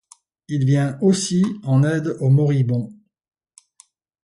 [0.47, 2.91] Il vient aussi en aide aux moribonds.